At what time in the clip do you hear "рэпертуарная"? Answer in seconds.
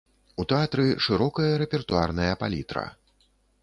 1.65-2.33